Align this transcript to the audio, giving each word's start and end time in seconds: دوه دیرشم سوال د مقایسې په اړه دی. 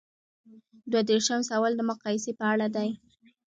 دوه 0.91 1.01
دیرشم 1.09 1.41
سوال 1.49 1.73
د 1.77 1.81
مقایسې 1.91 2.31
په 2.39 2.45
اړه 2.53 2.67
دی. 2.75 2.89